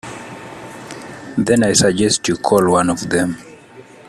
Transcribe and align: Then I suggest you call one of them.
Then 1.37 1.63
I 1.63 1.73
suggest 1.73 2.27
you 2.27 2.35
call 2.37 2.71
one 2.71 2.89
of 2.89 3.07
them. 3.07 3.37